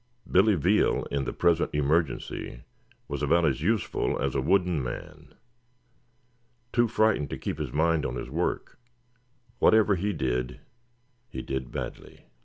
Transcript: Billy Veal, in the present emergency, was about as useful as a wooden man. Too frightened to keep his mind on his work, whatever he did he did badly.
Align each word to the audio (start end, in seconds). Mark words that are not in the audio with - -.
Billy 0.31 0.55
Veal, 0.55 1.03
in 1.11 1.25
the 1.25 1.31
present 1.31 1.69
emergency, 1.75 2.63
was 3.07 3.21
about 3.21 3.45
as 3.45 3.61
useful 3.61 4.19
as 4.19 4.33
a 4.33 4.41
wooden 4.41 4.83
man. 4.83 5.35
Too 6.73 6.87
frightened 6.87 7.29
to 7.29 7.37
keep 7.37 7.59
his 7.59 7.71
mind 7.71 8.03
on 8.03 8.15
his 8.15 8.31
work, 8.31 8.79
whatever 9.59 9.93
he 9.93 10.11
did 10.11 10.59
he 11.29 11.43
did 11.43 11.71
badly. 11.71 12.25